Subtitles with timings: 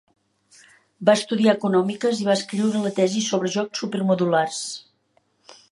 [1.09, 4.63] Va estudiar Econòmiques i va escriure la tesi sobre jocs supermodulars.